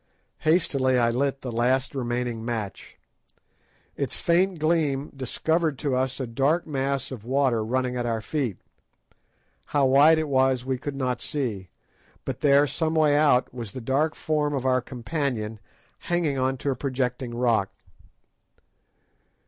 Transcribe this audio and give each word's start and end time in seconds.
Hastily 0.39 0.97
I 0.97 1.11
lit 1.11 1.41
the 1.41 1.51
last 1.51 1.93
remaining 1.93 2.43
match. 2.43 2.97
Its 3.95 4.17
faint 4.17 4.57
gleam 4.57 5.11
discovered 5.15 5.77
to 5.77 5.93
us 5.95 6.19
a 6.19 6.25
dark 6.25 6.65
mass 6.65 7.11
of 7.11 7.23
water 7.23 7.63
running 7.63 7.95
at 7.95 8.07
our 8.07 8.19
feet. 8.19 8.57
How 9.67 9.85
wide 9.85 10.17
it 10.17 10.27
was 10.27 10.65
we 10.65 10.79
could 10.79 10.95
not 10.95 11.21
see, 11.21 11.69
but 12.25 12.39
there, 12.39 12.65
some 12.65 12.95
way 12.95 13.15
out, 13.15 13.53
was 13.53 13.73
the 13.73 13.79
dark 13.79 14.15
form 14.15 14.55
of 14.55 14.65
our 14.65 14.81
companion 14.81 15.59
hanging 15.99 16.35
on 16.35 16.57
to 16.57 16.71
a 16.71 16.75
projecting 16.75 17.35
rock. 17.35 17.69